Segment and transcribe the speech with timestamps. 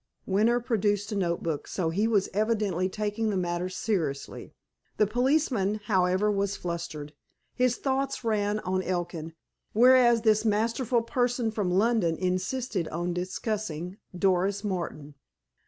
[0.25, 4.51] Winter produced a note book, so he was evidently taking the matter seriously.
[4.97, 7.13] The policeman, however, was flustered.
[7.53, 9.35] His thoughts ran on Elkin,
[9.73, 15.13] whereas this masterful person from London insisted on discussing Doris Martin.